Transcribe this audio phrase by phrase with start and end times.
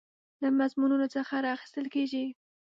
[0.41, 2.25] له مضمونونو څخه راخیستل کیږي.